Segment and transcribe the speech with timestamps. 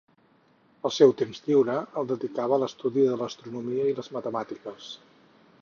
[0.89, 4.93] El seu temps lliure el dedicava a l'estudi de l'astronomia i les matemàtiques.